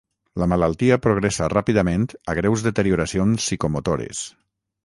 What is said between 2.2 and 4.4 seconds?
a greus deterioracions psicomotores.